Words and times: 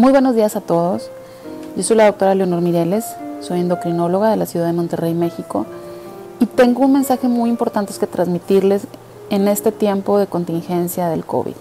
Muy 0.00 0.12
buenos 0.12 0.34
días 0.34 0.56
a 0.56 0.62
todos. 0.62 1.10
Yo 1.76 1.82
soy 1.82 1.98
la 1.98 2.06
doctora 2.06 2.34
Leonor 2.34 2.62
Mireles, 2.62 3.04
soy 3.42 3.60
endocrinóloga 3.60 4.30
de 4.30 4.38
la 4.38 4.46
ciudad 4.46 4.64
de 4.64 4.72
Monterrey, 4.72 5.12
México, 5.12 5.66
y 6.38 6.46
tengo 6.46 6.86
un 6.86 6.94
mensaje 6.94 7.28
muy 7.28 7.50
importante 7.50 7.92
que 8.00 8.06
transmitirles 8.06 8.86
en 9.28 9.46
este 9.46 9.72
tiempo 9.72 10.18
de 10.18 10.26
contingencia 10.26 11.10
del 11.10 11.26
COVID. 11.26 11.52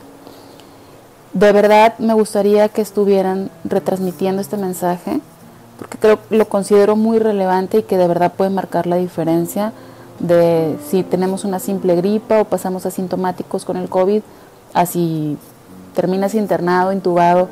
De 1.34 1.52
verdad 1.52 2.00
me 2.00 2.14
gustaría 2.14 2.70
que 2.70 2.80
estuvieran 2.80 3.52
retransmitiendo 3.66 4.42
este 4.42 4.56
mensaje 4.56 5.20
porque 5.78 5.98
creo 5.98 6.20
lo 6.30 6.48
considero 6.48 6.96
muy 6.96 7.20
relevante 7.20 7.80
y 7.80 7.84
que 7.84 7.98
de 7.98 8.08
verdad 8.08 8.32
puede 8.32 8.52
marcar 8.52 8.88
la 8.88 8.96
diferencia 8.96 9.74
de 10.20 10.78
si 10.90 11.04
tenemos 11.04 11.44
una 11.44 11.60
simple 11.60 11.98
gripa 11.98 12.40
o 12.40 12.46
pasamos 12.46 12.86
asintomáticos 12.86 13.66
con 13.66 13.76
el 13.76 13.90
COVID, 13.90 14.22
así 14.74 15.38
terminas 15.94 16.36
internado, 16.36 16.94
intubado 16.94 17.50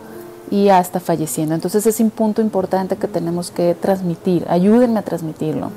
y 0.49 0.69
hasta 0.69 0.99
falleciendo. 0.99 1.55
Entonces 1.55 1.85
es 1.87 1.99
un 1.99 2.09
punto 2.09 2.41
importante 2.41 2.95
que 2.95 3.07
tenemos 3.07 3.51
que 3.51 3.75
transmitir. 3.75 4.45
Ayúdenme 4.49 4.99
a 4.99 5.03
transmitirlo. 5.03 5.71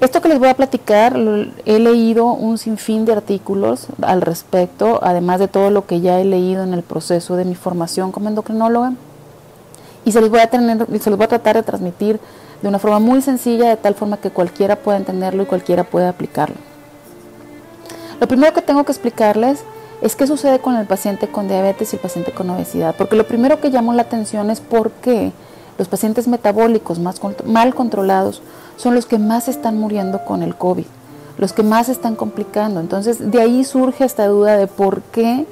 Esto 0.00 0.20
que 0.20 0.28
les 0.28 0.38
voy 0.38 0.48
a 0.48 0.54
platicar, 0.54 1.16
he 1.64 1.78
leído 1.78 2.26
un 2.26 2.58
sinfín 2.58 3.06
de 3.06 3.12
artículos 3.12 3.86
al 4.02 4.20
respecto, 4.20 5.00
además 5.02 5.40
de 5.40 5.48
todo 5.48 5.70
lo 5.70 5.86
que 5.86 6.02
ya 6.02 6.20
he 6.20 6.24
leído 6.24 6.64
en 6.64 6.74
el 6.74 6.82
proceso 6.82 7.36
de 7.36 7.46
mi 7.46 7.54
formación 7.54 8.12
como 8.12 8.28
endocrinóloga, 8.28 8.92
y 10.04 10.12
se 10.12 10.20
los 10.20 10.28
voy 10.28 10.40
a, 10.40 10.50
se 10.50 11.10
los 11.10 11.16
voy 11.16 11.24
a 11.24 11.28
tratar 11.28 11.56
de 11.56 11.62
transmitir 11.62 12.20
de 12.60 12.68
una 12.68 12.78
forma 12.78 12.98
muy 12.98 13.22
sencilla, 13.22 13.70
de 13.70 13.76
tal 13.76 13.94
forma 13.94 14.18
que 14.18 14.30
cualquiera 14.30 14.76
pueda 14.76 14.98
entenderlo 14.98 15.42
y 15.42 15.46
cualquiera 15.46 15.84
pueda 15.84 16.10
aplicarlo. 16.10 16.56
Lo 18.20 18.28
primero 18.28 18.52
que 18.52 18.62
tengo 18.62 18.84
que 18.84 18.92
explicarles 18.92 19.64
es 20.02 20.16
qué 20.16 20.26
sucede 20.26 20.58
con 20.58 20.76
el 20.76 20.86
paciente 20.86 21.28
con 21.28 21.48
diabetes 21.48 21.92
y 21.92 21.96
el 21.96 22.02
paciente 22.02 22.32
con 22.32 22.50
obesidad, 22.50 22.94
porque 22.96 23.16
lo 23.16 23.26
primero 23.26 23.60
que 23.60 23.70
llamó 23.70 23.92
la 23.92 24.02
atención 24.02 24.50
es 24.50 24.60
por 24.60 24.90
qué 24.90 25.32
los 25.78 25.88
pacientes 25.88 26.28
metabólicos 26.28 26.98
más 26.98 27.20
mal 27.44 27.74
controlados 27.74 28.42
son 28.76 28.94
los 28.94 29.06
que 29.06 29.18
más 29.18 29.48
están 29.48 29.78
muriendo 29.78 30.24
con 30.24 30.42
el 30.42 30.56
COVID, 30.56 30.86
los 31.38 31.52
que 31.52 31.62
más 31.62 31.88
están 31.88 32.14
complicando. 32.14 32.80
Entonces, 32.80 33.30
de 33.30 33.40
ahí 33.40 33.64
surge 33.64 34.04
esta 34.04 34.26
duda 34.26 34.56
de 34.56 34.66
por 34.66 35.02
qué, 35.02 35.46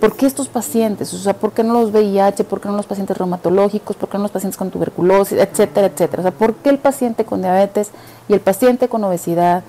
por 0.00 0.16
qué 0.16 0.26
estos 0.26 0.48
pacientes, 0.48 1.12
o 1.12 1.18
sea, 1.18 1.34
por 1.34 1.52
qué 1.52 1.64
no 1.64 1.74
los 1.74 1.90
VIH, 1.92 2.44
por 2.44 2.60
qué 2.60 2.68
no 2.68 2.76
los 2.76 2.86
pacientes 2.86 3.16
reumatológicos, 3.16 3.96
por 3.96 4.08
qué 4.08 4.16
no 4.18 4.24
los 4.24 4.32
pacientes 4.32 4.56
con 4.56 4.70
tuberculosis, 4.70 5.38
etcétera, 5.38 5.88
etcétera. 5.88 6.20
O 6.20 6.24
sea, 6.24 6.32
por 6.32 6.54
qué 6.56 6.70
el 6.70 6.78
paciente 6.78 7.24
con 7.24 7.40
diabetes 7.40 7.90
y 8.28 8.34
el 8.34 8.40
paciente 8.40 8.88
con 8.88 9.02
obesidad 9.04 9.64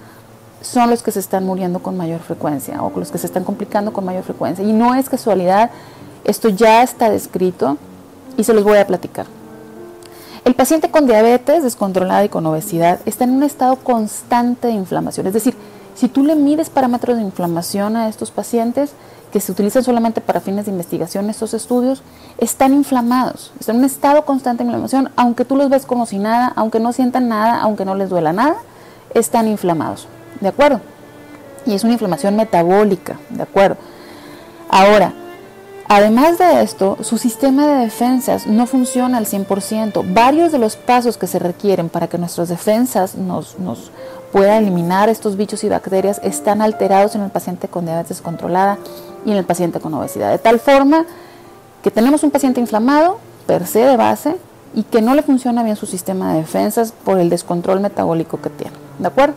son 0.62 0.90
los 0.90 1.04
que 1.04 1.12
se 1.12 1.20
están 1.20 1.46
muriendo 1.46 1.80
con 1.80 1.98
mayor 1.98 2.20
frecuencia 2.20 2.82
o 2.84 2.92
los 2.98 3.12
que 3.12 3.18
se 3.18 3.28
están 3.28 3.44
complicando 3.44 3.94
con 3.94 4.06
mayor 4.06 4.24
frecuencia. 4.24 4.64
Y 4.66 4.74
no 4.74 4.96
es 4.96 5.10
casualidad, 5.10 5.72
esto 6.24 6.50
ya 6.50 6.84
está 6.84 7.10
descrito 7.10 7.78
y 8.38 8.44
se 8.44 8.54
los 8.54 8.64
voy 8.64 8.78
a 8.78 8.88
platicar. 8.88 9.26
El 10.46 10.56
paciente 10.56 10.90
con 10.90 11.06
diabetes 11.06 11.64
descontrolada 11.64 12.24
y 12.24 12.30
con 12.30 12.46
obesidad 12.46 13.00
está 13.06 13.26
en 13.26 13.32
un 13.32 13.44
estado 13.44 13.76
constante 13.78 14.68
de 14.68 14.74
inflamación. 14.74 15.28
Es 15.28 15.34
decir, 15.34 15.56
si 15.96 16.08
tú 16.08 16.24
le 16.24 16.36
mides 16.36 16.70
parámetros 16.70 17.18
de 17.18 17.24
inflamación 17.24 17.98
a 17.98 18.08
estos 18.08 18.32
pacientes, 18.32 18.92
que 19.32 19.40
se 19.40 19.52
utilizan 19.52 19.84
solamente 19.84 20.22
para 20.22 20.40
fines 20.40 20.66
de 20.66 20.72
investigación 20.72 21.30
estos 21.30 21.54
estudios, 21.54 22.02
están 22.40 22.74
inflamados, 22.74 23.52
están 23.60 23.76
en 23.76 23.82
un 23.82 23.86
estado 23.86 24.26
constante 24.26 24.64
de 24.64 24.70
inflamación, 24.70 25.12
aunque 25.16 25.46
tú 25.46 25.56
los 25.56 25.70
ves 25.70 25.86
como 25.86 26.06
si 26.06 26.18
nada, 26.18 26.52
aunque 26.56 26.80
no 26.80 26.94
sientan 26.94 27.28
nada, 27.28 27.60
aunque 27.62 27.86
no 27.86 27.96
les 27.96 28.10
duela 28.10 28.34
nada, 28.34 28.56
están 29.14 29.48
inflamados. 29.48 30.08
¿De 30.40 30.48
acuerdo? 30.48 30.82
Y 31.66 31.74
es 31.74 31.84
una 31.84 31.94
inflamación 31.94 32.36
metabólica, 32.36 33.20
¿de 33.30 33.44
acuerdo? 33.44 33.78
Ahora, 34.70 35.14
además 35.88 36.38
de 36.38 36.62
esto, 36.62 36.98
su 37.02 37.18
sistema 37.18 37.68
de 37.68 37.84
defensas 37.86 38.48
no 38.48 38.66
funciona 38.66 39.18
al 39.18 39.26
100%. 39.26 40.14
Varios 40.14 40.52
de 40.52 40.60
los 40.60 40.76
pasos 40.76 41.18
que 41.18 41.28
se 41.28 41.40
requieren 41.40 41.90
para 41.90 42.08
que 42.08 42.18
nuestras 42.18 42.50
defensas 42.50 43.16
nos, 43.16 43.60
nos 43.60 43.92
puedan 44.32 44.64
eliminar 44.64 45.10
estos 45.10 45.36
bichos 45.36 45.64
y 45.64 45.70
bacterias 45.70 46.22
están 46.24 46.62
alterados 46.62 47.16
en 47.16 47.22
el 47.22 47.32
paciente 47.32 47.68
con 47.68 47.86
diabetes 47.86 48.22
controlada 48.22 48.78
y 49.26 49.32
en 49.32 49.38
el 49.38 49.46
paciente 49.46 49.80
con 49.80 49.94
obesidad. 49.94 50.32
De 50.32 50.38
tal 50.38 50.60
forma 50.60 51.06
que 51.84 51.92
tenemos 51.92 52.24
un 52.24 52.32
paciente 52.32 52.60
inflamado, 52.60 53.20
per 53.48 53.66
se 53.66 53.80
de 53.80 53.98
base, 53.98 54.36
y 54.74 54.84
que 54.84 55.02
no 55.02 55.16
le 55.16 55.24
funciona 55.24 55.64
bien 55.64 55.76
su 55.76 55.86
sistema 55.86 56.34
de 56.34 56.42
defensas 56.42 56.94
por 57.04 57.20
el 57.20 57.30
descontrol 57.30 57.80
metabólico 57.80 58.40
que 58.40 58.50
tiene. 58.50 58.74
¿De 59.00 59.08
acuerdo? 59.08 59.34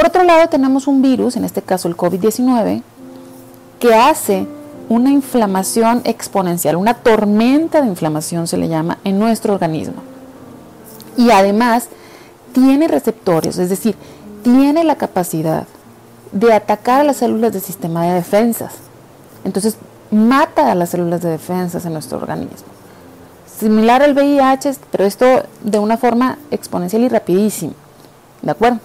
Por 0.00 0.08
otro 0.08 0.24
lado, 0.24 0.48
tenemos 0.48 0.86
un 0.86 1.02
virus, 1.02 1.36
en 1.36 1.44
este 1.44 1.60
caso 1.60 1.86
el 1.86 1.94
COVID-19, 1.94 2.82
que 3.78 3.94
hace 3.94 4.46
una 4.88 5.10
inflamación 5.10 6.00
exponencial, 6.04 6.76
una 6.76 6.94
tormenta 6.94 7.82
de 7.82 7.88
inflamación 7.88 8.46
se 8.46 8.56
le 8.56 8.68
llama 8.68 8.96
en 9.04 9.18
nuestro 9.18 9.52
organismo. 9.52 9.96
Y 11.18 11.30
además 11.30 11.90
tiene 12.54 12.88
receptores, 12.88 13.58
es 13.58 13.68
decir, 13.68 13.94
tiene 14.42 14.84
la 14.84 14.96
capacidad 14.96 15.66
de 16.32 16.54
atacar 16.54 17.02
a 17.02 17.04
las 17.04 17.18
células 17.18 17.52
del 17.52 17.60
sistema 17.60 18.06
de 18.06 18.14
defensas. 18.14 18.72
Entonces, 19.44 19.76
mata 20.10 20.72
a 20.72 20.74
las 20.74 20.88
células 20.88 21.20
de 21.20 21.28
defensas 21.28 21.84
en 21.84 21.92
nuestro 21.92 22.16
organismo. 22.16 22.68
Similar 23.58 24.02
al 24.02 24.14
VIH, 24.14 24.76
pero 24.90 25.04
esto 25.04 25.26
de 25.62 25.78
una 25.78 25.98
forma 25.98 26.38
exponencial 26.50 27.02
y 27.02 27.10
rapidísima. 27.10 27.74
¿De 28.40 28.50
acuerdo? 28.50 28.80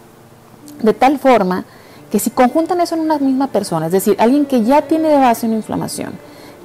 De 0.81 0.93
tal 0.93 1.19
forma 1.19 1.65
que 2.11 2.19
si 2.19 2.29
conjuntan 2.29 2.81
eso 2.81 2.95
en 2.95 3.01
una 3.01 3.17
misma 3.17 3.47
persona, 3.47 3.87
es 3.87 3.91
decir, 3.91 4.15
alguien 4.19 4.45
que 4.45 4.63
ya 4.63 4.81
tiene 4.83 5.09
de 5.09 5.17
base 5.17 5.47
una 5.47 5.55
inflamación, 5.55 6.13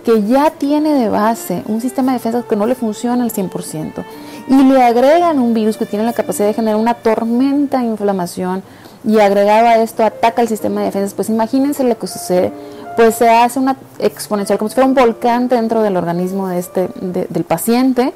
que 0.05 0.23
ya 0.23 0.51
tiene 0.51 0.95
de 0.95 1.09
base 1.09 1.63
un 1.67 1.81
sistema 1.81 2.13
de 2.13 2.19
defensa 2.19 2.45
que 2.49 2.57
no 2.57 2.67
le 2.67 2.75
funciona 2.75 3.25
al 3.25 3.33
100%, 3.33 4.05
y 4.49 4.63
le 4.65 4.83
agregan 4.83 5.39
un 5.39 5.55
virus 5.55 5.77
que 5.77 5.87
tiene 5.87 6.05
la 6.05 6.13
capacidad 6.13 6.47
de 6.47 6.55
generar 6.55 6.77
una 6.77 6.95
tormenta 6.95 7.81
de 7.81 7.87
inflamación, 7.87 8.63
y 9.05 9.19
agregado 9.19 9.67
a 9.69 9.77
esto 9.77 10.05
ataca 10.05 10.43
el 10.43 10.49
sistema 10.49 10.81
de 10.81 10.87
defensa, 10.87 11.17
pues 11.17 11.29
imagínense 11.31 11.85
lo 11.85 11.99
que 11.99 12.07
sucede, 12.07 12.53
pues 12.97 13.15
se 13.15 13.29
hace 13.31 13.59
una 13.59 13.77
exponencial, 13.99 14.59
como 14.59 14.69
si 14.69 14.75
fuera 14.75 14.89
un 14.89 14.95
volcán 14.95 15.49
dentro 15.49 15.83
del 15.83 15.97
organismo 15.97 16.49
de 16.49 16.59
este, 16.59 16.89
del 17.01 17.45
paciente, 17.45 18.13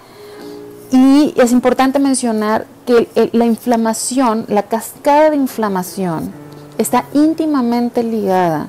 y 0.90 1.34
es 1.36 1.52
importante 1.52 1.98
mencionar 1.98 2.66
que 2.86 3.30
la 3.32 3.46
inflamación, 3.46 4.44
la 4.48 4.62
cascada 4.64 5.30
de 5.30 5.36
inflamación, 5.36 6.32
está 6.78 7.04
íntimamente 7.14 8.02
ligada 8.02 8.68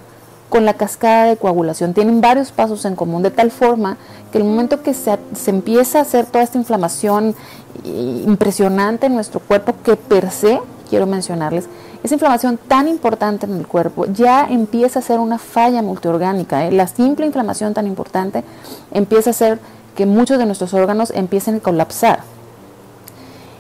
con 0.50 0.64
la 0.66 0.76
cascada 0.76 1.26
de 1.26 1.38
coagulación. 1.38 1.94
Tienen 1.94 2.22
varios 2.22 2.52
pasos 2.52 2.86
en 2.86 2.96
común, 2.96 3.24
de 3.24 3.32
tal 3.32 3.52
forma 3.52 3.98
que 4.32 4.38
el 4.38 4.44
momento 4.44 4.84
que 4.84 4.94
se, 4.94 5.18
se, 5.34 5.50
empieza 5.50 6.00
a 6.00 6.02
hacer 6.04 6.26
toda 6.26 6.44
esta 6.44 6.58
inflamación 6.58 7.36
impresionante 7.84 9.08
en 9.08 9.16
nuestro 9.16 9.40
cuerpo, 9.40 9.74
que 9.84 9.96
per 9.96 10.32
se, 10.32 10.62
quiero 10.90 11.08
mencionarles, 11.08 11.68
esa 12.06 12.14
inflamación 12.14 12.60
tan 12.68 12.88
importante 12.88 13.48
en 13.48 13.54
el 13.54 13.66
cuerpo 13.66 14.06
ya 14.06 14.46
empieza 14.46 15.00
a 15.00 15.02
ser 15.02 15.20
una 15.20 15.40
falla 15.40 15.82
multiorgánica. 15.82 16.68
¿eh? 16.68 16.72
La 16.72 16.86
simple 16.86 17.26
inflamación 17.26 17.74
tan 17.74 17.88
importante 17.88 18.44
empieza 18.92 19.32
a 19.32 19.34
ser 19.34 19.60
que 19.96 20.06
muchos 20.06 20.38
de 20.38 20.46
nuestros 20.46 20.74
órganos 20.74 21.12
empiecen 21.16 21.56
a 21.56 21.60
colapsar. 21.60 22.20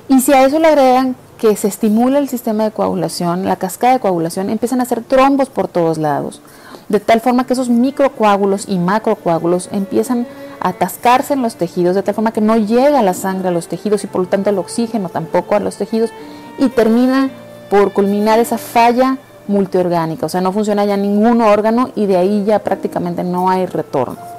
Y 0.07 0.22
si 0.22 0.34
a 0.34 0.46
eso 0.46 0.59
le 0.59 0.68
agregan 0.68 1.16
que 1.40 1.56
se 1.56 1.68
estimula 1.68 2.19
el 2.19 2.29
sistema 2.29 2.63
de 2.63 2.72
coagulación, 2.72 3.46
la 3.46 3.56
cascada 3.56 3.94
de 3.94 4.00
coagulación, 4.00 4.50
empiezan 4.50 4.79
a 4.79 4.84
hacer 4.84 5.01
trombos 5.01 5.50
por 5.50 5.68
todos 5.68 5.97
lados, 5.97 6.41
de 6.90 7.00
tal 7.00 7.22
forma 7.22 7.45
que 7.45 7.53
esos 7.53 7.69
microcoágulos 7.69 8.66
y 8.68 8.78
macrocoágulos 8.78 9.69
empiezan 9.72 10.28
a 10.59 10.69
atascarse 10.69 11.33
en 11.33 11.42
los 11.42 11.56
tejidos, 11.56 11.95
de 11.95 12.04
tal 12.04 12.13
forma 12.13 12.31
que 12.31 12.42
no 12.42 12.56
llega 12.57 13.01
la 13.01 13.13
sangre 13.13 13.48
a 13.48 13.51
los 13.51 13.68
tejidos 13.68 14.04
y 14.04 14.07
por 14.07 14.21
lo 14.21 14.27
tanto 14.27 14.50
el 14.50 14.60
oxígeno 14.60 15.10
tampoco 15.10 15.56
a 15.56 15.60
los 15.60 15.77
tejidos 15.77 16.12
y 16.57 16.69
termina 16.69 17.30
por 17.69 17.92
culminar 17.92 18.39
esa 18.39 18.57
falla 18.57 19.18
multiorgánica, 19.48 20.25
o 20.25 20.30
sea, 20.30 20.42
no 20.42 20.51
funciona 20.51 20.86
ya 20.86 20.98
ningún 20.98 21.42
órgano 21.42 21.89
y 21.95 22.06
de 22.06 22.18
ahí 22.18 22.44
ya 22.45 22.60
prácticamente 22.60 23.24
no 23.24 23.50
hay 23.50 23.65
retorno 23.65 24.35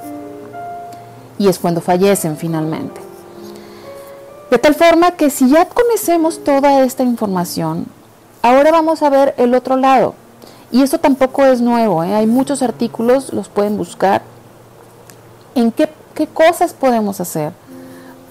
y 1.39 1.49
es 1.49 1.59
cuando 1.59 1.81
fallecen 1.81 2.37
finalmente. 2.37 3.01
De 4.51 4.59
tal 4.59 4.75
forma 4.75 5.13
que 5.13 5.31
si 5.31 5.49
ya 5.51 5.69
conocemos 5.69 6.45
toda 6.45 6.85
esta 6.85 7.03
información, 7.03 7.87
ahora 8.43 8.71
vamos 8.71 9.03
a 9.03 9.11
ver 9.11 9.35
el 9.39 9.55
otro 9.55 9.77
lado. 9.77 10.15
Y 10.71 10.83
esto 10.83 10.99
tampoco 10.99 11.45
es 11.45 11.61
nuevo, 11.61 12.05
¿eh? 12.05 12.15
hay 12.15 12.27
muchos 12.27 12.63
artículos, 12.63 13.33
los 13.33 13.49
pueden 13.49 13.77
buscar. 13.77 14.23
¿En 15.55 15.73
qué, 15.73 15.89
qué 16.15 16.27
cosas 16.27 16.75
podemos 16.75 17.21
hacer 17.21 17.53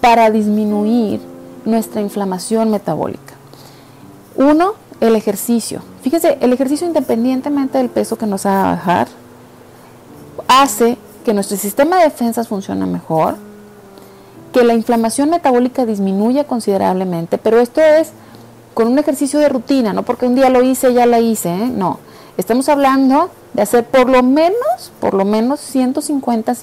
para 0.02 0.30
disminuir 0.32 1.22
nuestra 1.66 2.02
inflamación 2.02 2.72
metabólica? 2.72 3.34
Uno, 4.36 4.74
el 5.00 5.16
ejercicio. 5.16 5.82
Fíjense, 6.02 6.38
el 6.42 6.54
ejercicio 6.54 6.88
independientemente 6.88 7.78
del 7.78 7.90
peso 7.90 8.18
que 8.18 8.26
nos 8.26 8.46
haga 8.46 8.72
bajar, 8.72 9.08
hace 10.48 10.98
que 11.26 11.34
nuestro 11.34 11.58
sistema 11.58 11.98
de 11.98 12.06
defensas 12.06 12.48
funcione 12.48 12.86
mejor, 12.86 13.36
que 14.54 14.64
la 14.64 14.74
inflamación 14.74 15.30
metabólica 15.32 15.86
disminuya 15.86 16.46
considerablemente, 16.46 17.38
pero 17.38 17.60
esto 17.60 17.82
es 17.82 18.12
con 18.74 18.88
un 18.88 19.00
ejercicio 19.00 19.40
de 19.40 19.50
rutina, 19.50 19.92
no 19.92 20.04
porque 20.04 20.28
un 20.28 20.36
día 20.36 20.50
lo 20.50 20.64
hice, 20.64 20.94
ya 20.94 21.06
la 21.06 21.20
hice, 21.20 21.50
¿eh? 21.50 21.72
no. 21.74 22.00
Estamos 22.38 22.68
hablando 22.70 23.30
de 23.54 23.62
hacer 23.62 23.86
por 23.86 24.10
lo 24.10 24.22
menos, 24.22 24.92
por 25.00 25.14
lo 25.14 25.26
menos 25.26 25.62
150 25.62 26.54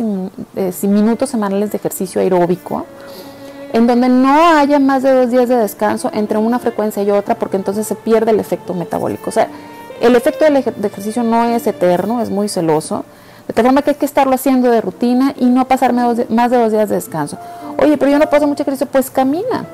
eh, 0.56 0.72
minutos 0.82 1.30
semanales 1.30 1.72
de 1.72 1.78
ejercicio 1.78 2.20
aeróbico, 2.20 2.86
en 3.72 3.86
donde 3.86 4.10
no 4.10 4.56
haya 4.56 4.78
más 4.78 5.02
de 5.02 5.12
dos 5.12 5.30
días 5.30 5.48
de 5.48 5.56
descanso 5.56 6.10
entre 6.12 6.36
una 6.38 6.58
frecuencia 6.58 7.02
y 7.02 7.10
otra, 7.10 7.34
porque 7.34 7.56
entonces 7.56 7.86
se 7.86 7.94
pierde 7.94 8.30
el 8.30 8.40
efecto 8.40 8.74
metabólico. 8.74 9.30
O 9.30 9.32
sea, 9.32 9.48
el 10.02 10.14
efecto 10.14 10.44
del 10.44 10.56
ejercicio 10.56 11.22
no 11.22 11.44
es 11.44 11.66
eterno, 11.66 12.20
es 12.20 12.28
muy 12.28 12.50
celoso, 12.50 13.06
de 13.54 13.62
forma 13.62 13.82
que 13.82 13.90
hay 13.90 13.96
que 13.96 14.06
estarlo 14.06 14.34
haciendo 14.34 14.70
de 14.70 14.80
rutina 14.80 15.34
y 15.38 15.46
no 15.46 15.66
pasarme 15.66 16.02
más 16.28 16.50
de 16.50 16.56
dos 16.58 16.72
días 16.72 16.88
de 16.88 16.96
descanso. 16.96 17.38
Oye, 17.82 17.96
pero 17.98 18.10
yo 18.10 18.18
no 18.18 18.28
puedo 18.28 18.46
mucho 18.46 18.62
ejercicio, 18.62 18.86
pues 18.86 19.10
camina. 19.10 19.66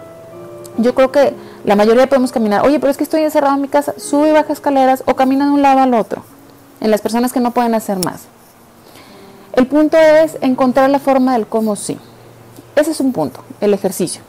Yo 0.79 0.95
creo 0.95 1.11
que 1.11 1.35
la 1.65 1.77
mayoría 1.77 2.09
podemos 2.09 2.33
caminar. 2.33 2.65
Oye, 2.65 2.79
pero 2.81 2.91
es 2.91 2.97
que 2.97 3.05
estoy 3.05 3.23
encerrado 3.23 3.55
en 3.55 3.63
mi 3.63 3.69
casa, 3.69 3.95
sube 3.97 4.31
y 4.31 4.33
baja 4.33 4.53
escaleras 4.53 5.03
o 5.07 5.15
camina 5.15 5.47
de 5.47 5.53
un 5.53 5.63
lado 5.63 5.81
al 5.81 5.95
otro 5.95 6.23
en 6.81 6.91
las 6.91 7.01
personas 7.01 7.33
que 7.33 7.41
no 7.41 7.51
pueden 7.51 7.75
hacer 7.75 7.99
más. 7.99 8.23
El 9.53 9.67
punto 9.67 9.97
es 9.97 10.39
encontrar 10.41 10.89
la 10.91 10.99
forma 10.99 11.33
del 11.33 11.47
cómo 11.47 11.75
sí. 11.77 11.99
Ese 12.77 12.93
es 12.93 13.01
un 13.01 13.13
punto, 13.13 13.41
el 13.61 13.75
ejercicio. 13.75 14.23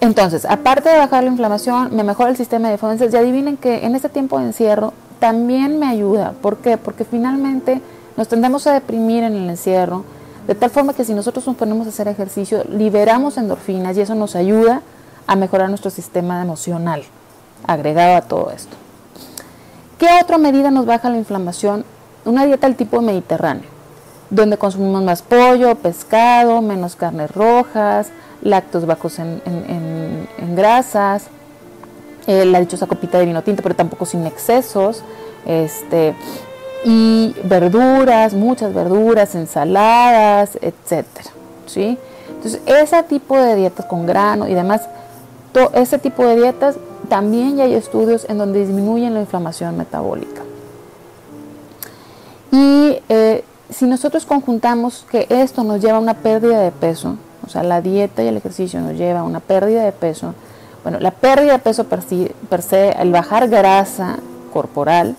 Entonces, 0.00 0.44
aparte 0.44 0.88
de 0.88 0.98
bajar 0.98 1.22
la 1.22 1.30
inflamación, 1.30 1.94
me 1.94 2.02
mejora 2.02 2.30
el 2.30 2.36
sistema 2.36 2.66
de 2.66 2.72
defensas 2.72 3.14
y 3.14 3.16
adivinen 3.16 3.56
que 3.56 3.86
en 3.86 3.94
este 3.94 4.08
tiempo 4.08 4.40
de 4.40 4.46
encierro 4.46 4.92
también 5.22 5.78
me 5.78 5.86
ayuda. 5.86 6.32
¿Por 6.42 6.56
qué? 6.56 6.76
Porque 6.76 7.04
finalmente 7.04 7.80
nos 8.16 8.26
tendemos 8.26 8.66
a 8.66 8.72
deprimir 8.72 9.22
en 9.22 9.36
el 9.36 9.48
encierro, 9.48 10.04
de 10.48 10.56
tal 10.56 10.68
forma 10.68 10.94
que 10.94 11.04
si 11.04 11.14
nosotros 11.14 11.46
nos 11.46 11.54
ponemos 11.54 11.86
a 11.86 11.90
hacer 11.90 12.08
ejercicio, 12.08 12.64
liberamos 12.68 13.38
endorfinas 13.38 13.96
y 13.96 14.00
eso 14.00 14.16
nos 14.16 14.34
ayuda 14.34 14.82
a 15.28 15.36
mejorar 15.36 15.68
nuestro 15.68 15.92
sistema 15.92 16.42
emocional, 16.42 17.04
agregado 17.64 18.16
a 18.16 18.22
todo 18.22 18.50
esto. 18.50 18.76
¿Qué 19.96 20.08
otra 20.20 20.38
medida 20.38 20.72
nos 20.72 20.86
baja 20.86 21.08
la 21.08 21.18
inflamación? 21.18 21.84
Una 22.24 22.44
dieta 22.44 22.66
del 22.66 22.74
tipo 22.74 23.00
mediterráneo, 23.00 23.68
donde 24.28 24.58
consumimos 24.58 25.04
más 25.04 25.22
pollo, 25.22 25.76
pescado, 25.76 26.60
menos 26.62 26.96
carnes 26.96 27.30
rojas, 27.30 28.10
lácteos 28.42 28.86
bajos 28.86 29.20
en, 29.20 30.56
grasas, 30.56 31.26
eh, 32.26 32.44
la 32.44 32.60
dichosa 32.60 32.86
copita 32.86 33.18
de 33.18 33.26
vino 33.26 33.42
tinto, 33.42 33.62
pero 33.62 33.74
tampoco 33.74 34.06
sin 34.06 34.26
excesos, 34.26 35.02
este, 35.46 36.14
y 36.84 37.34
verduras, 37.44 38.34
muchas 38.34 38.74
verduras, 38.74 39.34
ensaladas, 39.34 40.58
etcétera, 40.60 41.30
¿sí? 41.66 41.98
Entonces, 42.28 42.60
ese 42.66 43.02
tipo 43.04 43.36
de 43.36 43.54
dietas 43.54 43.86
con 43.86 44.06
grano 44.06 44.48
y 44.48 44.54
demás, 44.54 44.82
ese 45.74 45.98
tipo 45.98 46.26
de 46.26 46.36
dietas 46.36 46.76
también 47.08 47.56
ya 47.56 47.64
hay 47.64 47.74
estudios 47.74 48.26
en 48.28 48.38
donde 48.38 48.60
disminuyen 48.60 49.14
la 49.14 49.20
inflamación 49.20 49.76
metabólica. 49.76 50.42
Y 52.50 52.98
eh, 53.08 53.44
si 53.70 53.86
nosotros 53.86 54.26
conjuntamos 54.26 55.06
que 55.10 55.26
esto 55.28 55.62
nos 55.64 55.80
lleva 55.80 55.98
a 55.98 56.00
una 56.00 56.14
pérdida 56.14 56.60
de 56.60 56.70
peso, 56.70 57.16
o 57.44 57.48
sea, 57.48 57.62
la 57.62 57.80
dieta 57.80 58.22
y 58.22 58.28
el 58.28 58.36
ejercicio 58.36 58.80
nos 58.80 58.94
lleva 58.94 59.20
a 59.20 59.24
una 59.24 59.40
pérdida 59.40 59.84
de 59.84 59.92
peso, 59.92 60.34
bueno, 60.82 60.98
la 61.00 61.10
pérdida 61.10 61.52
de 61.52 61.58
peso 61.58 61.84
per, 61.84 62.00
per 62.48 62.62
se, 62.62 62.90
el 62.90 63.12
bajar 63.12 63.48
grasa 63.48 64.18
corporal, 64.52 65.16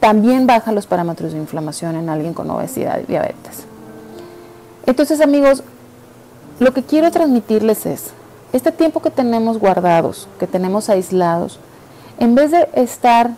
también 0.00 0.46
baja 0.46 0.72
los 0.72 0.86
parámetros 0.86 1.32
de 1.32 1.38
inflamación 1.38 1.96
en 1.96 2.08
alguien 2.08 2.34
con 2.34 2.50
obesidad 2.50 3.00
y 3.00 3.06
diabetes. 3.06 3.64
Entonces, 4.86 5.20
amigos, 5.20 5.62
lo 6.60 6.72
que 6.72 6.82
quiero 6.82 7.10
transmitirles 7.10 7.86
es, 7.86 8.10
este 8.52 8.72
tiempo 8.72 9.02
que 9.02 9.10
tenemos 9.10 9.58
guardados, 9.58 10.28
que 10.38 10.46
tenemos 10.46 10.88
aislados, 10.88 11.58
en 12.18 12.34
vez 12.34 12.52
de 12.52 12.68
estar 12.74 13.32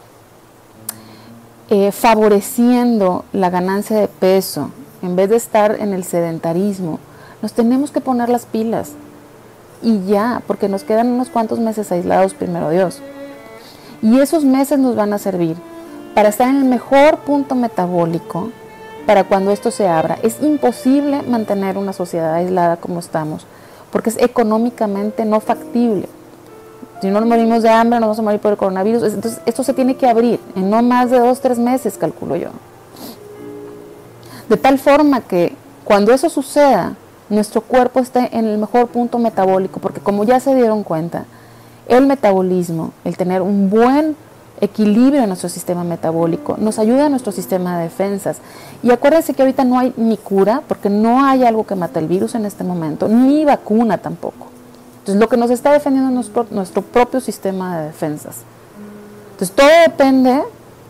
eh, 1.70 1.90
favoreciendo 1.90 3.24
la 3.32 3.50
ganancia 3.50 3.98
de 3.98 4.08
peso, 4.08 4.70
en 5.02 5.16
vez 5.16 5.30
de 5.30 5.36
estar 5.36 5.76
en 5.80 5.92
el 5.92 6.04
sedentarismo, 6.04 6.98
nos 7.42 7.52
tenemos 7.52 7.90
que 7.90 8.00
poner 8.00 8.28
las 8.28 8.46
pilas. 8.46 8.92
Y 9.82 10.04
ya, 10.06 10.42
porque 10.46 10.68
nos 10.68 10.84
quedan 10.84 11.08
unos 11.08 11.28
cuantos 11.28 11.58
meses 11.58 11.90
aislados, 11.92 12.34
primero 12.34 12.70
Dios. 12.70 13.00
Y 14.02 14.20
esos 14.20 14.44
meses 14.44 14.78
nos 14.78 14.96
van 14.96 15.12
a 15.12 15.18
servir 15.18 15.56
para 16.14 16.28
estar 16.28 16.48
en 16.48 16.56
el 16.56 16.64
mejor 16.64 17.18
punto 17.18 17.54
metabólico 17.54 18.50
para 19.06 19.24
cuando 19.24 19.50
esto 19.50 19.70
se 19.70 19.88
abra. 19.88 20.18
Es 20.22 20.42
imposible 20.42 21.22
mantener 21.22 21.78
una 21.78 21.92
sociedad 21.92 22.34
aislada 22.34 22.76
como 22.76 23.00
estamos 23.00 23.46
porque 23.90 24.10
es 24.10 24.18
económicamente 24.18 25.24
no 25.24 25.40
factible. 25.40 26.08
Si 27.00 27.08
no 27.08 27.20
nos 27.20 27.28
morimos 27.28 27.62
de 27.62 27.68
hambre, 27.68 28.00
nos 28.00 28.08
vamos 28.08 28.18
a 28.18 28.22
morir 28.22 28.40
por 28.40 28.52
el 28.52 28.58
coronavirus. 28.58 29.02
Entonces, 29.04 29.40
esto 29.46 29.62
se 29.62 29.72
tiene 29.72 29.96
que 29.96 30.06
abrir 30.06 30.40
en 30.56 30.68
no 30.68 30.82
más 30.82 31.10
de 31.10 31.18
dos, 31.18 31.40
tres 31.40 31.58
meses, 31.58 31.96
calculo 31.96 32.36
yo. 32.36 32.50
De 34.48 34.56
tal 34.56 34.78
forma 34.78 35.20
que 35.20 35.54
cuando 35.84 36.12
eso 36.12 36.28
suceda, 36.28 36.96
nuestro 37.28 37.60
cuerpo 37.60 38.00
esté 38.00 38.36
en 38.36 38.46
el 38.46 38.58
mejor 38.58 38.88
punto 38.88 39.18
metabólico, 39.18 39.80
porque 39.80 40.00
como 40.00 40.24
ya 40.24 40.40
se 40.40 40.54
dieron 40.54 40.82
cuenta, 40.82 41.24
el 41.86 42.06
metabolismo, 42.06 42.92
el 43.04 43.16
tener 43.16 43.42
un 43.42 43.70
buen 43.70 44.16
equilibrio 44.60 45.22
en 45.22 45.28
nuestro 45.28 45.48
sistema 45.48 45.84
metabólico, 45.84 46.56
nos 46.58 46.78
ayuda 46.78 47.06
a 47.06 47.08
nuestro 47.08 47.32
sistema 47.32 47.78
de 47.78 47.84
defensas. 47.84 48.38
Y 48.82 48.90
acuérdense 48.90 49.34
que 49.34 49.42
ahorita 49.42 49.64
no 49.64 49.78
hay 49.78 49.94
ni 49.96 50.16
cura, 50.16 50.62
porque 50.66 50.90
no 50.90 51.24
hay 51.24 51.44
algo 51.44 51.64
que 51.64 51.74
mate 51.74 52.00
el 52.00 52.08
virus 52.08 52.34
en 52.34 52.44
este 52.44 52.64
momento, 52.64 53.08
ni 53.08 53.44
vacuna 53.44 53.98
tampoco. 53.98 54.48
Entonces 54.98 55.20
lo 55.20 55.28
que 55.28 55.36
nos 55.36 55.50
está 55.50 55.72
defendiendo 55.72 56.10
es 56.10 56.14
nuestro, 56.14 56.46
nuestro 56.50 56.82
propio 56.82 57.20
sistema 57.20 57.78
de 57.78 57.86
defensas. 57.86 58.38
Entonces 59.32 59.54
todo 59.54 59.68
depende 59.86 60.42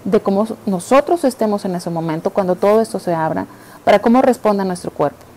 de 0.04 0.20
cómo 0.20 0.46
nosotros 0.66 1.24
estemos 1.24 1.64
en 1.64 1.74
ese 1.74 1.90
momento, 1.90 2.30
cuando 2.30 2.56
todo 2.56 2.80
esto 2.80 2.98
se 2.98 3.14
abra, 3.14 3.46
para 3.84 4.00
cómo 4.00 4.22
responda 4.22 4.64
nuestro 4.64 4.90
cuerpo. 4.90 5.27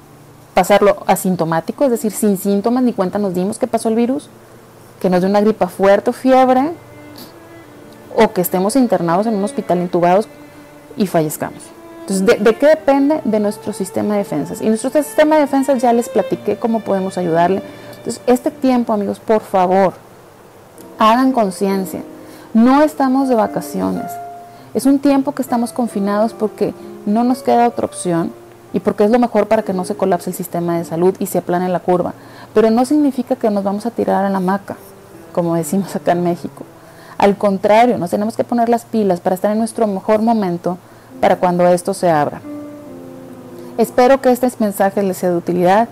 Pasarlo 0.62 0.98
asintomático, 1.08 1.86
es 1.86 1.90
decir, 1.90 2.12
sin 2.12 2.38
síntomas, 2.38 2.84
ni 2.84 2.94
cuenta 2.94 3.18
nos 3.18 3.34
dimos 3.34 3.58
que 3.58 3.66
pasó 3.66 3.90
el 3.90 3.96
virus, 3.96 4.30
que 5.02 5.10
nos 5.10 5.22
dio 5.22 5.28
una 5.28 5.42
gripa 5.42 5.66
fuerte 5.66 6.12
o 6.12 6.14
fiebre, 6.14 6.70
o 8.16 8.32
que 8.32 8.42
estemos 8.42 8.76
internados 8.76 9.26
en 9.26 9.34
un 9.34 9.44
hospital 9.44 9.80
intubados 9.80 10.28
y 10.98 11.08
fallezcamos. 11.08 11.64
Entonces, 12.02 12.44
¿de, 12.44 12.56
qué 12.58 12.68
depende? 12.68 13.22
De 13.24 13.40
nuestro 13.40 13.74
sistema 13.74 14.14
de 14.14 14.20
defensas. 14.20 14.62
Y 14.62 14.68
nuestro 14.68 14.92
sistema 14.92 15.34
de 15.34 15.42
defensas 15.42 15.82
ya 15.82 15.94
les 15.94 16.10
platiqué 16.10 16.58
cómo 16.58 16.82
podemos 16.82 17.18
ayudarle. 17.18 17.64
Entonces, 17.98 18.22
este 18.28 18.52
tiempo, 18.52 18.94
amigos, 18.94 19.20
por 19.20 19.42
favor, 19.42 19.96
hagan 21.00 21.32
conciencia. 21.32 22.04
No 22.54 22.84
estamos 22.84 23.30
de 23.30 23.34
vacaciones. 23.34 24.12
Es 24.76 24.86
un 24.86 25.00
tiempo 25.00 25.32
que 25.32 25.42
estamos 25.42 25.74
confinados 25.74 26.34
porque 26.34 26.76
no 27.08 27.24
nos 27.24 27.42
queda 27.42 27.68
otra 27.68 27.88
opción 27.88 28.32
y 28.74 28.80
porque 28.80 29.04
es 29.04 29.12
lo 29.12 29.20
mejor 29.20 29.48
para 29.48 29.64
que 29.64 29.74
no 29.74 29.86
se 29.86 29.96
colapse 29.96 30.30
el 30.30 30.36
sistema 30.36 30.78
de 30.78 30.86
salud 30.86 31.16
y 31.20 31.26
se 31.26 31.40
aplane 31.40 31.70
la 31.70 31.80
curva. 31.80 32.14
Pero 32.54 32.70
no 32.70 32.86
significa 32.86 33.36
que 33.36 33.50
nos 33.50 33.64
vamos 33.64 33.86
a 33.86 33.92
tirar 33.92 34.26
a 34.26 34.30
la 34.30 34.40
maca, 34.40 34.78
como 35.34 35.56
decimos 35.56 35.96
acá 35.96 36.14
en 36.14 36.24
México. 36.24 36.64
Al 37.18 37.38
contrario, 37.38 37.98
nos 37.98 38.10
tenemos 38.10 38.36
que 38.36 38.44
poner 38.44 38.70
las 38.70 38.86
pilas 38.86 39.20
para 39.20 39.36
estar 39.36 39.52
en 39.52 39.60
nuestro 39.60 39.88
mejor 39.88 40.22
momento 40.22 40.78
para 41.20 41.36
cuando 41.36 41.68
esto 41.68 41.94
se 41.94 42.10
abra. 42.10 42.42
Espero 43.78 44.22
que 44.22 44.32
este 44.32 44.50
mensaje 44.60 45.04
les 45.04 45.18
sea 45.18 45.30
de 45.30 45.38
utilidad 45.38 45.88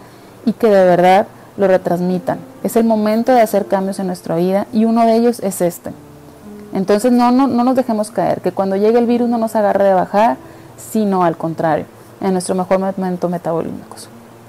y 0.45 0.53
que 0.53 0.67
de 0.67 0.85
verdad 0.85 1.27
lo 1.57 1.67
retransmitan. 1.67 2.39
Es 2.63 2.75
el 2.75 2.83
momento 2.83 3.33
de 3.33 3.41
hacer 3.41 3.67
cambios 3.67 3.99
en 3.99 4.07
nuestra 4.07 4.35
vida 4.35 4.67
y 4.73 4.85
uno 4.85 5.05
de 5.05 5.15
ellos 5.15 5.39
es 5.41 5.61
este. 5.61 5.91
Entonces 6.73 7.11
no, 7.11 7.31
no, 7.31 7.47
no 7.47 7.63
nos 7.63 7.75
dejemos 7.75 8.11
caer, 8.11 8.41
que 8.41 8.51
cuando 8.51 8.75
llegue 8.75 8.99
el 8.99 9.05
virus 9.05 9.29
no 9.29 9.37
nos 9.37 9.55
agarre 9.55 9.83
de 9.83 9.93
bajar, 9.93 10.37
sino 10.77 11.23
al 11.23 11.35
contrario, 11.35 11.85
en 12.21 12.33
nuestro 12.33 12.55
mejor 12.55 12.79
momento 12.79 13.29
metabólico. 13.29 13.95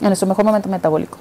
En 0.01 0.09
nuestro 0.09 0.29
mejor 0.29 0.45
momento 0.45 0.69
metabólico. 0.69 1.19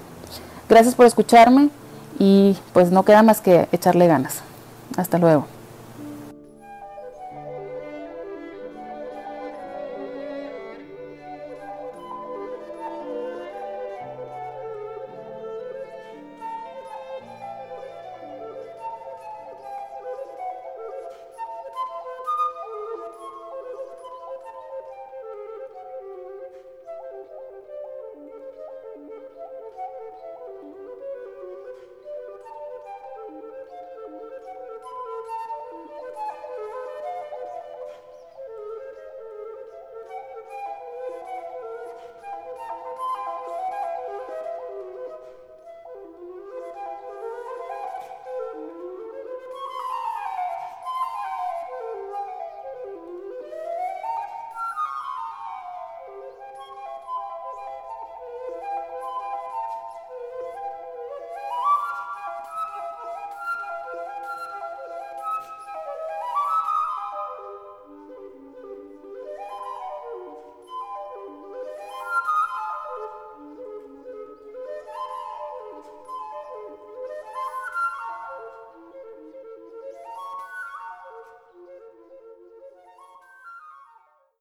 Gracias 0.68 0.96
por 0.96 1.06
escucharme 1.06 1.70
y 2.18 2.58
pues 2.74 2.91
no 2.91 3.03
queda 3.03 3.24
más 3.24 3.41
que 3.41 3.68
echarle 3.72 4.08
ganas. 4.08 4.41
Hasta 4.98 5.18
luego. 5.18 5.48